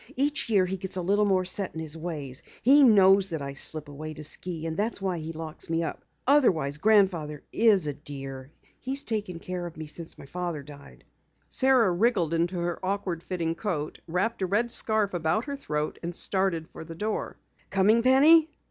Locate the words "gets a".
0.77-1.01